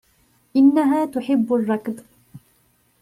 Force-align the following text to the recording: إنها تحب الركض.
إنها 0.55 1.05
تحب 1.05 1.53
الركض. 1.53 1.99